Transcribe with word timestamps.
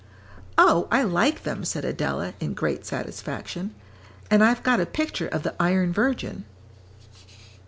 "Oh, 0.57 0.87
I 0.89 1.03
like 1.03 1.43
them," 1.43 1.63
said 1.63 1.85
Adela, 1.85 2.33
in 2.39 2.55
great 2.55 2.87
satisfaction, 2.87 3.75
"and 4.31 4.43
I've 4.43 4.63
got 4.63 4.79
a 4.79 4.87
picture 4.87 5.27
of 5.27 5.43
the 5.43 5.53
'Iron 5.61 5.93
Virgin.'" 5.93 6.43